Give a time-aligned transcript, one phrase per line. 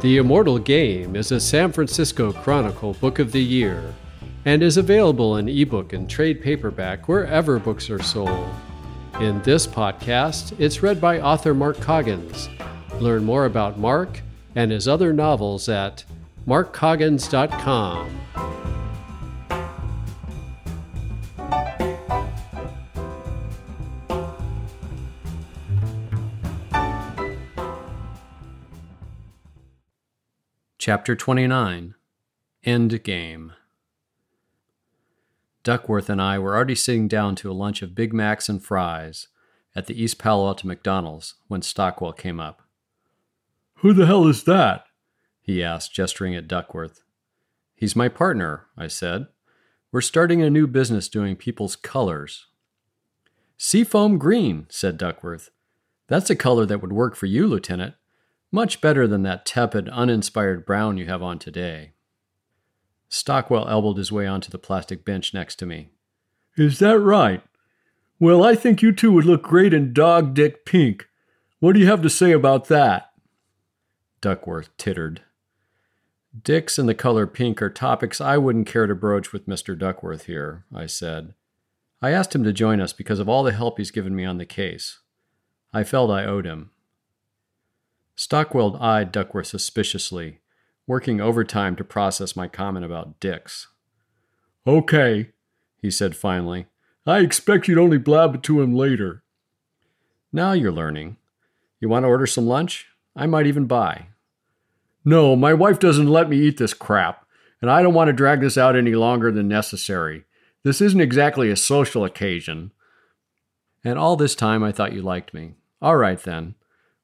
[0.00, 3.94] The Immortal Game is a San Francisco Chronicle Book of the Year
[4.46, 8.48] and is available in ebook and trade paperback wherever books are sold.
[9.20, 12.48] In this podcast, it's read by author Mark Coggins.
[12.98, 14.22] Learn more about Mark
[14.54, 16.04] and his other novels at
[16.46, 18.20] markcoggins.com.
[30.90, 31.94] Chapter 29
[32.64, 33.52] End Game
[35.62, 39.28] Duckworth and I were already sitting down to a lunch of Big Macs and fries
[39.76, 42.62] at the East Palo Alto McDonald's when Stockwell came up.
[43.76, 44.82] Who the hell is that?
[45.40, 47.04] he asked, gesturing at Duckworth.
[47.76, 49.28] He's my partner, I said.
[49.92, 52.48] We're starting a new business doing people's colors.
[53.56, 55.50] Seafoam green, said Duckworth.
[56.08, 57.94] That's a color that would work for you, Lieutenant.
[58.52, 61.92] Much better than that tepid, uninspired brown you have on today.
[63.08, 65.90] Stockwell elbowed his way onto the plastic bench next to me.
[66.56, 67.42] Is that right?
[68.18, 71.08] Well, I think you two would look great in dog dick pink.
[71.58, 73.10] What do you have to say about that?
[74.20, 75.22] Duckworth tittered.
[76.42, 79.76] Dicks and the color pink are topics I wouldn't care to broach with Mr.
[79.76, 81.34] Duckworth here, I said.
[82.02, 84.38] I asked him to join us because of all the help he's given me on
[84.38, 85.00] the case.
[85.72, 86.70] I felt I owed him.
[88.20, 90.40] Stockwell eyed Duckworth suspiciously,
[90.86, 93.68] working overtime to process my comment about dicks.
[94.66, 95.30] Okay,
[95.80, 96.66] he said finally.
[97.06, 99.22] I expect you'd only blab it to him later.
[100.34, 101.16] Now you're learning.
[101.80, 102.88] You want to order some lunch?
[103.16, 104.08] I might even buy.
[105.02, 107.24] No, my wife doesn't let me eat this crap,
[107.62, 110.24] and I don't want to drag this out any longer than necessary.
[110.62, 112.72] This isn't exactly a social occasion.
[113.82, 115.54] And all this time I thought you liked me.
[115.80, 116.54] All right then.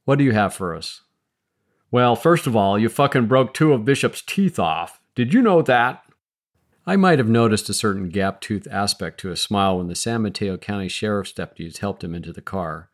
[0.04, 1.00] What do you have for us?
[1.96, 5.00] Well, first of all, you fucking broke two of Bishop's teeth off.
[5.14, 6.02] Did you know that?
[6.86, 10.20] I might have noticed a certain gap toothed aspect to his smile when the San
[10.20, 12.90] Mateo County Sheriff's deputies helped him into the car.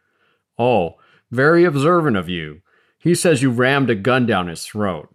[0.56, 0.98] Oh,
[1.32, 2.62] very observant of you.
[2.96, 5.12] He says you rammed a gun down his throat.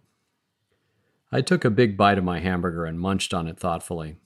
[1.32, 4.16] I took a big bite of my hamburger and munched on it thoughtfully.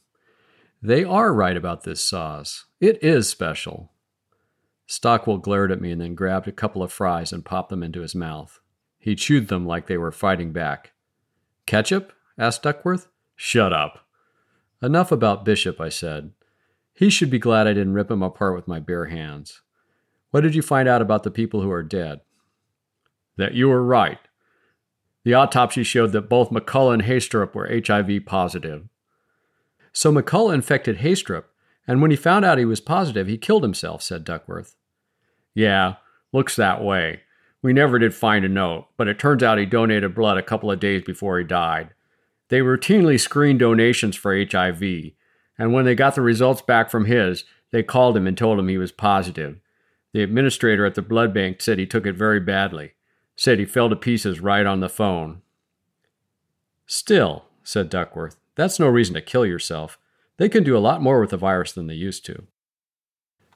[0.82, 2.64] They are right about this sauce.
[2.80, 3.92] It is special.
[4.88, 8.00] Stockwell glared at me and then grabbed a couple of fries and popped them into
[8.00, 8.58] his mouth.
[9.02, 10.92] He chewed them like they were fighting back.
[11.66, 12.12] Ketchup?
[12.38, 13.08] asked Duckworth.
[13.34, 14.06] Shut up.
[14.80, 16.30] Enough about Bishop, I said.
[16.94, 19.60] He should be glad I didn't rip him apart with my bare hands.
[20.30, 22.20] What did you find out about the people who are dead?
[23.36, 24.20] That you were right.
[25.24, 28.88] The autopsy showed that both McCullough and Haystrup were HIV positive.
[29.92, 31.46] So McCullough infected Haystrup,
[31.88, 34.76] and when he found out he was positive, he killed himself, said Duckworth.
[35.54, 35.96] Yeah,
[36.32, 37.22] looks that way.
[37.62, 40.70] We never did find a note, but it turns out he donated blood a couple
[40.70, 41.90] of days before he died.
[42.48, 44.82] They routinely screen donations for HIV,
[45.56, 48.68] and when they got the results back from his, they called him and told him
[48.68, 49.58] he was positive.
[50.12, 52.92] The administrator at the blood bank said he took it very badly,
[53.36, 55.40] said he fell to pieces right on the phone.
[56.86, 59.98] Still, said Duckworth, that's no reason to kill yourself.
[60.36, 62.42] They can do a lot more with the virus than they used to.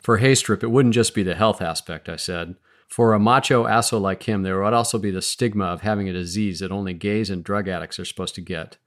[0.00, 2.54] For Haystrip, it wouldn't just be the health aspect, I said.
[2.88, 6.12] For a macho asshole like him, there would also be the stigma of having a
[6.12, 8.78] disease that only gays and drug addicts are supposed to get.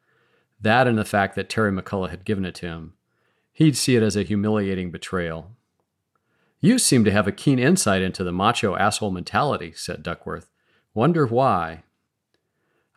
[0.62, 2.94] That and the fact that Terry McCullough had given it to him.
[3.54, 5.52] He'd see it as a humiliating betrayal.
[6.62, 10.50] You seem to have a keen insight into the macho asshole mentality, said Duckworth.
[10.94, 11.84] Wonder why?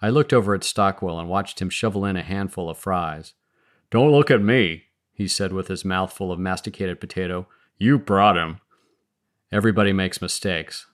[0.00, 3.34] I looked over at Stockwell and watched him shovel in a handful of fries.
[3.90, 7.46] Don't look at me, he said with his mouth full of masticated potato.
[7.78, 8.60] You brought him.
[9.52, 10.86] Everybody makes mistakes.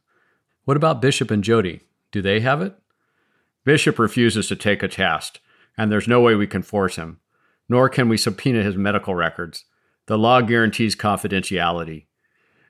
[0.69, 1.81] What about Bishop and Jody?
[2.13, 2.75] Do they have it?
[3.65, 5.41] Bishop refuses to take a test,
[5.79, 7.21] and there's no way we can force him.
[7.71, 9.65] Nor can we subpoena his medical records.
[10.09, 12.05] The law guarantees confidentiality.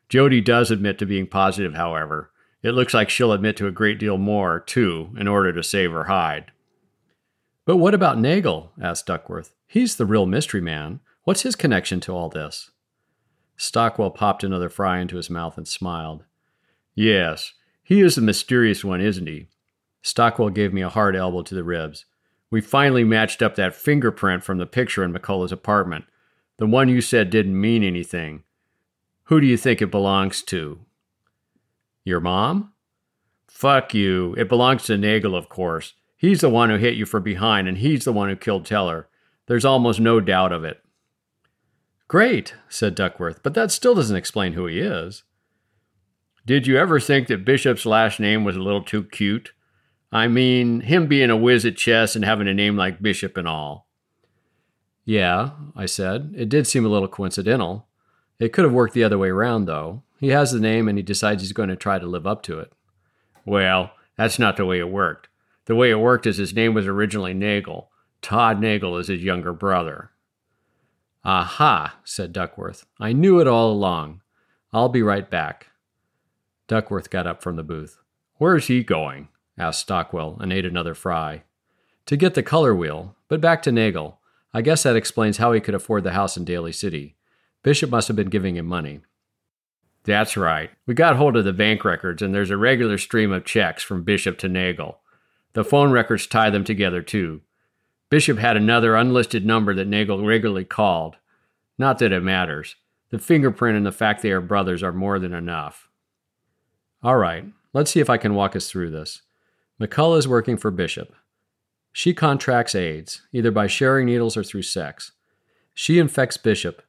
[0.08, 2.30] Jody does admit to being positive, however.
[2.62, 5.90] It looks like she'll admit to a great deal more, too, in order to save
[5.90, 6.52] her hide.
[7.64, 8.70] But what about Nagel?
[8.80, 9.56] asked Duckworth.
[9.66, 11.00] He's the real mystery man.
[11.24, 12.70] What's his connection to all this?
[13.56, 16.22] Stockwell popped another fry into his mouth and smiled.
[16.94, 17.54] Yes,
[17.88, 19.48] he is the mysterious one, isn't he?
[20.02, 22.04] Stockwell gave me a hard elbow to the ribs.
[22.50, 26.04] We finally matched up that fingerprint from the picture in McCullough's apartment.
[26.58, 28.42] The one you said didn't mean anything.
[29.24, 30.80] Who do you think it belongs to?
[32.04, 32.74] Your mom?
[33.46, 34.34] Fuck you.
[34.36, 35.94] It belongs to Nagel, of course.
[36.14, 39.08] He's the one who hit you from behind, and he's the one who killed Teller.
[39.46, 40.82] There's almost no doubt of it.
[42.06, 45.22] Great, said Duckworth, but that still doesn't explain who he is.
[46.48, 49.52] Did you ever think that Bishop's last name was a little too cute?
[50.10, 53.46] I mean, him being a whiz at chess and having a name like Bishop and
[53.46, 53.86] all.
[55.04, 56.32] Yeah, I said.
[56.34, 57.86] It did seem a little coincidental.
[58.38, 60.04] It could have worked the other way around, though.
[60.20, 62.60] He has the name and he decides he's going to try to live up to
[62.60, 62.72] it.
[63.44, 65.28] Well, that's not the way it worked.
[65.66, 67.90] The way it worked is his name was originally Nagel.
[68.22, 70.12] Todd Nagel is his younger brother.
[71.26, 72.86] Aha, said Duckworth.
[72.98, 74.22] I knew it all along.
[74.72, 75.66] I'll be right back.
[76.68, 77.98] Duckworth got up from the booth.
[78.36, 79.28] Where's he going?
[79.58, 81.42] asked Stockwell, and ate another fry.
[82.06, 84.20] To get the color wheel, but back to Nagel.
[84.54, 87.16] I guess that explains how he could afford the house in Daly City.
[87.62, 89.00] Bishop must have been giving him money.
[90.04, 90.70] That's right.
[90.86, 94.04] We got hold of the bank records, and there's a regular stream of checks from
[94.04, 95.00] Bishop to Nagel.
[95.54, 97.42] The phone records tie them together, too.
[98.10, 101.16] Bishop had another unlisted number that Nagel regularly called.
[101.76, 102.76] Not that it matters.
[103.10, 105.87] The fingerprint and the fact they are brothers are more than enough.
[107.00, 109.22] All right, let's see if I can walk us through this.
[109.80, 111.14] McCullough is working for Bishop.
[111.92, 115.12] She contracts AIDS, either by sharing needles or through sex.
[115.74, 116.82] She infects Bishop.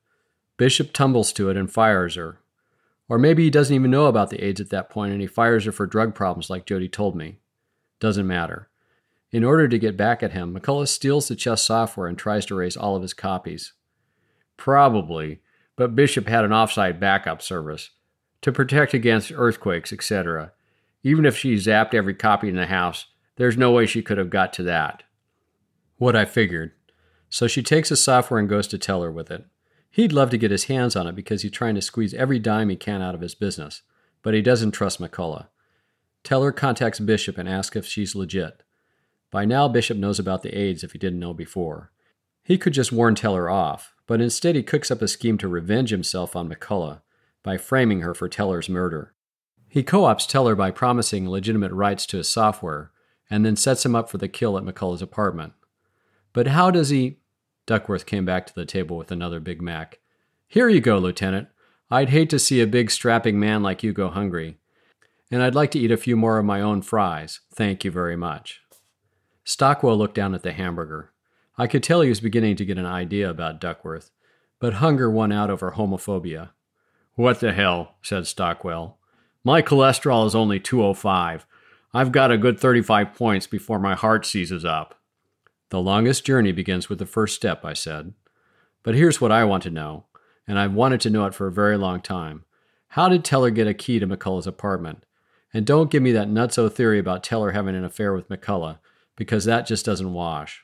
[0.57, 2.39] Bishop tumbles to it and fires her.
[3.07, 5.65] Or maybe he doesn't even know about the AIDS at that point and he fires
[5.65, 7.37] her for drug problems like Jody told me.
[7.99, 8.67] Doesn't matter.
[9.31, 12.55] In order to get back at him, McCullough steals the chess software and tries to
[12.55, 13.73] erase all of his copies.
[14.57, 15.41] Probably,
[15.75, 17.91] but Bishop had an offsite backup service
[18.41, 20.53] to protect against earthquakes, etc.
[21.03, 24.29] Even if she zapped every copy in the house, there's no way she could have
[24.29, 25.03] got to that.
[25.97, 26.71] What I figured.
[27.29, 29.45] So she takes the software and goes to Teller with it.
[29.91, 32.69] He'd love to get his hands on it because he's trying to squeeze every dime
[32.69, 33.81] he can out of his business,
[34.21, 35.47] but he doesn't trust McCullough.
[36.23, 38.63] Teller contacts Bishop and asks if she's legit.
[39.31, 41.91] By now, Bishop knows about the AIDS if he didn't know before.
[42.43, 45.91] He could just warn Teller off, but instead he cooks up a scheme to revenge
[45.91, 47.01] himself on McCullough
[47.43, 49.13] by framing her for Teller's murder.
[49.67, 52.91] He co ops Teller by promising legitimate rights to his software
[53.29, 55.53] and then sets him up for the kill at McCullough's apartment.
[56.33, 57.19] But how does he?
[57.65, 59.99] Duckworth came back to the table with another Big Mac.
[60.47, 61.49] Here you go, Lieutenant.
[61.91, 64.57] I'd hate to see a big strapping man like you go hungry.
[65.31, 67.41] And I'd like to eat a few more of my own fries.
[67.53, 68.61] Thank you very much.
[69.43, 71.11] Stockwell looked down at the hamburger.
[71.57, 74.11] I could tell he was beginning to get an idea about Duckworth,
[74.59, 76.51] but hunger won out over homophobia.
[77.19, 78.97] What the hell, said Stockwell.
[79.43, 81.45] My cholesterol is only 205.
[81.93, 85.01] I've got a good 35 points before my heart seizes up.
[85.67, 88.13] The longest journey begins with the first step, I said.
[88.83, 90.05] But here's what I want to know,
[90.47, 92.45] and I've wanted to know it for a very long time.
[92.87, 95.05] How did Teller get a key to McCullough's apartment?
[95.53, 98.77] And don't give me that nutso theory about Teller having an affair with McCullough,
[99.17, 100.63] because that just doesn't wash.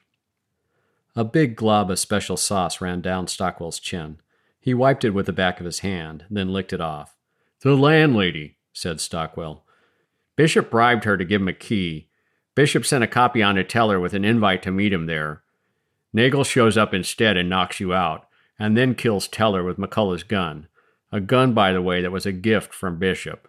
[1.17, 4.19] A big glob of special sauce ran down Stockwell's chin.
[4.65, 7.15] He wiped it with the back of his hand, then licked it off.
[7.61, 9.63] The landlady, said Stockwell.
[10.35, 12.09] Bishop bribed her to give him a key.
[12.55, 15.43] Bishop sent a copy on to Teller with an invite to meet him there.
[16.13, 18.27] Nagel shows up instead and knocks you out,
[18.57, 20.67] and then kills Teller with McCullough's gun.
[21.11, 23.47] A gun, by the way, that was a gift from Bishop.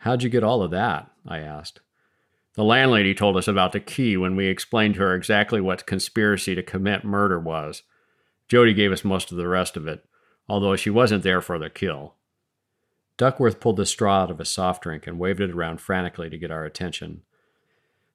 [0.00, 1.10] How'd you get all of that?
[1.26, 1.80] I asked.
[2.52, 6.54] The landlady told us about the key when we explained to her exactly what conspiracy
[6.54, 7.82] to commit murder was.
[8.46, 10.04] Jody gave us most of the rest of it,
[10.48, 12.14] although she wasn't there for the kill.
[13.16, 16.38] Duckworth pulled the straw out of a soft drink and waved it around frantically to
[16.38, 17.22] get our attention.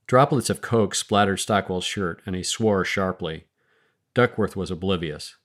[0.07, 3.45] Droplets of coke splattered Stockwell's shirt, and he swore sharply.
[4.13, 5.35] Duckworth was oblivious.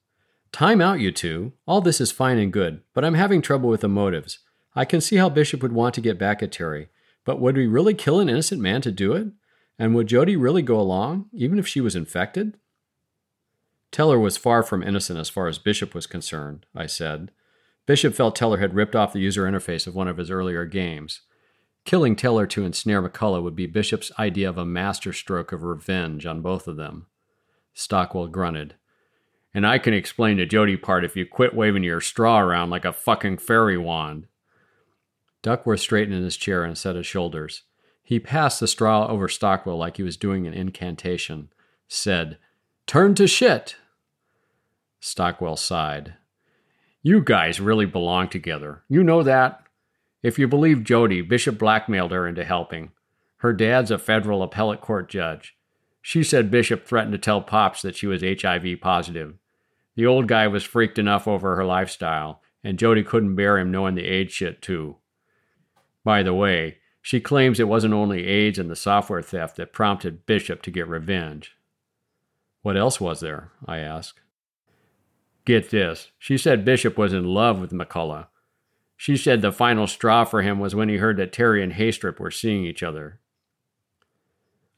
[0.53, 1.53] Time out, you two.
[1.67, 4.39] All this is fine and good, but I'm having trouble with the motives.
[4.75, 6.89] I can see how Bishop would want to get back at Terry,
[7.25, 9.29] but would he really kill an innocent man to do it?
[9.79, 12.57] And would Jody really go along, even if she was infected?
[13.91, 17.31] Teller was far from innocent as far as Bishop was concerned, I said.
[17.87, 21.23] Bishop felt Teller had ripped off the user interface of one of his earlier games.
[21.85, 26.43] Killing Teller to ensnare McCullough would be Bishop's idea of a masterstroke of revenge on
[26.43, 27.07] both of them.
[27.73, 28.75] Stockwell grunted.
[29.55, 32.85] And I can explain the Jody part if you quit waving your straw around like
[32.85, 34.27] a fucking fairy wand.
[35.41, 37.63] Duckworth straightened in his chair and set his shoulders.
[38.03, 41.51] He passed the straw over Stockwell like he was doing an incantation,
[41.89, 42.39] said,
[42.89, 43.77] Turn to shit!
[44.99, 46.15] Stockwell sighed.
[47.03, 48.83] You guys really belong together.
[48.89, 49.61] You know that?
[50.23, 52.93] If you believe Jody, Bishop blackmailed her into helping.
[53.37, 55.55] Her dad's a federal appellate court judge.
[56.01, 59.35] She said Bishop threatened to tell Pops that she was HIV positive.
[59.95, 63.97] The old guy was freaked enough over her lifestyle, and Jody couldn't bear him knowing
[63.97, 64.97] the AIDS shit, too.
[66.05, 70.25] By the way, she claims it wasn't only AIDS and the software theft that prompted
[70.25, 71.55] Bishop to get revenge.
[72.63, 73.53] What else was there?
[73.67, 74.21] I asked.
[75.45, 76.11] Get this.
[76.19, 78.27] She said Bishop was in love with McCullough.
[78.97, 82.19] She said the final straw for him was when he heard that Terry and Haystrip
[82.19, 83.21] were seeing each other.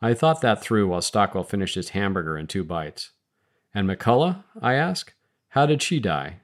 [0.03, 3.11] I thought that through while Stockwell finished his hamburger in two bites.
[3.75, 4.45] And McCullough?
[4.61, 5.15] I asked.
[5.49, 6.41] How did she die?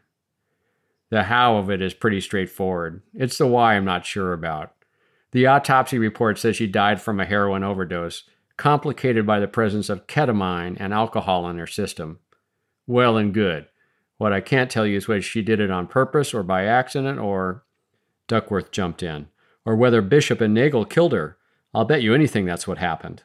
[1.10, 3.02] The how of it is pretty straightforward.
[3.14, 4.72] It's the why I'm not sure about.
[5.32, 8.24] The autopsy report says she died from a heroin overdose,
[8.56, 12.18] complicated by the presence of ketamine and alcohol in her system.
[12.86, 13.66] Well and good.
[14.18, 17.18] What I can't tell you is whether she did it on purpose or by accident
[17.18, 17.64] or.
[18.28, 19.28] Duckworth jumped in.
[19.64, 21.36] Or whether Bishop and Nagel killed her.
[21.74, 23.24] I'll bet you anything that's what happened.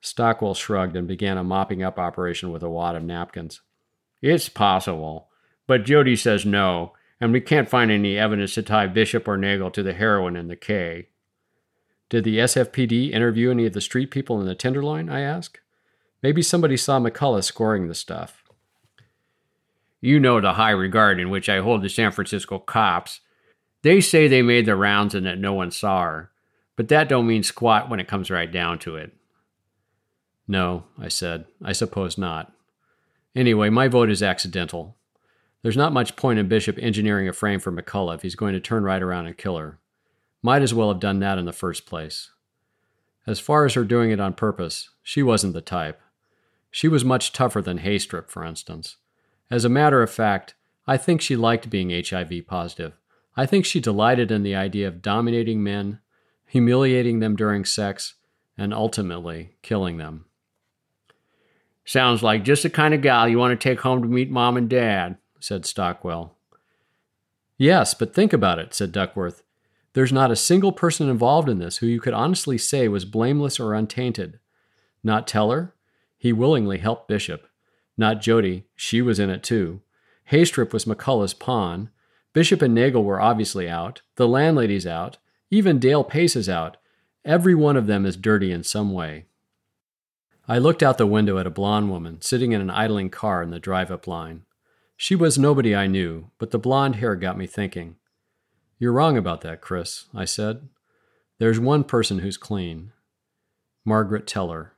[0.00, 3.62] Stockwell shrugged and began a mopping up operation with a wad of napkins.
[4.20, 5.28] It's possible,
[5.66, 9.70] but Jody says no, and we can't find any evidence to tie Bishop or Nagel
[9.70, 11.08] to the heroin in the K.
[12.10, 15.08] Did the SFPD interview any of the street people in the Tenderloin?
[15.08, 15.60] I asked.
[16.22, 18.44] Maybe somebody saw McCullough scoring the stuff.
[20.00, 23.20] You know the high regard in which I hold the San Francisco cops.
[23.82, 26.30] They say they made the rounds and that no one saw her,
[26.76, 29.12] but that don't mean squat when it comes right down to it.
[30.46, 31.46] No, I said.
[31.62, 32.52] I suppose not.
[33.34, 34.96] Anyway, my vote is accidental.
[35.62, 38.60] There's not much point in Bishop engineering a frame for McCullough if he's going to
[38.60, 39.78] turn right around and kill her.
[40.44, 42.30] Might as well have done that in the first place.
[43.26, 45.98] As far as her doing it on purpose, she wasn't the type.
[46.70, 48.98] She was much tougher than Haystrip, for instance.
[49.50, 50.54] As a matter of fact,
[50.86, 52.92] I think she liked being HIV positive.
[53.34, 56.00] I think she delighted in the idea of dominating men,
[56.46, 58.16] humiliating them during sex,
[58.58, 60.26] and ultimately killing them.
[61.86, 64.58] Sounds like just the kind of gal you want to take home to meet mom
[64.58, 66.36] and dad, said Stockwell.
[67.56, 69.42] Yes, but think about it, said Duckworth.
[69.94, 73.58] There's not a single person involved in this who you could honestly say was blameless
[73.58, 74.38] or untainted.
[75.02, 75.74] Not Teller?
[76.18, 77.48] He willingly helped Bishop.
[77.96, 78.64] Not Jody.
[78.74, 79.80] She was in it too.
[80.30, 81.90] Haystrip was McCullough's pawn.
[82.32, 84.02] Bishop and Nagel were obviously out.
[84.16, 85.18] The landlady's out.
[85.50, 86.76] Even Dale Pace is out.
[87.24, 89.26] Every one of them is dirty in some way.
[90.48, 93.50] I looked out the window at a blonde woman sitting in an idling car in
[93.50, 94.42] the drive up line.
[94.96, 97.96] She was nobody I knew, but the blonde hair got me thinking.
[98.78, 100.68] You're wrong about that, Chris, I said.
[101.38, 102.92] There's one person who's clean
[103.84, 104.72] Margaret Teller.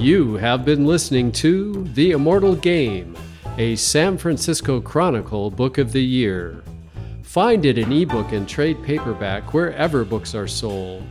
[0.00, 3.16] You have been listening to The Immortal Game,
[3.58, 6.62] a San Francisco Chronicle book of the year.
[7.22, 11.04] Find it in ebook and trade paperback wherever books are sold.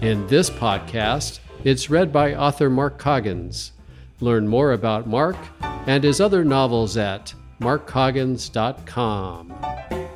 [0.00, 3.72] In this podcast, it's read by author Mark Coggins.
[4.20, 10.07] Learn more about Mark and his other novels at markcoggins.com.